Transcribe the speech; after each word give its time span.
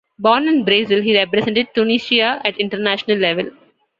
Born 0.17 0.47
in 0.47 0.65
Brazil, 0.65 1.03
he 1.03 1.15
represented 1.15 1.67
Tunisia 1.75 2.41
at 2.43 2.59
international 2.59 3.19
level. 3.19 3.51